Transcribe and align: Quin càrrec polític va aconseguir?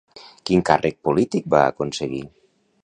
Quin 0.49 0.63
càrrec 0.69 0.97
polític 1.09 1.49
va 1.57 1.63
aconseguir? 1.75 2.25